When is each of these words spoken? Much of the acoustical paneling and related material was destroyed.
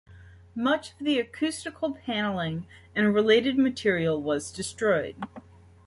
Much 0.55 0.93
of 0.93 0.97
the 0.97 1.19
acoustical 1.19 1.91
paneling 1.93 2.65
and 2.95 3.13
related 3.13 3.55
material 3.55 4.19
was 4.19 4.51
destroyed. 4.51 5.15